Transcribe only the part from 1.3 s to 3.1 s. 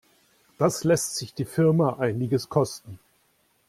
die Firma einiges kosten.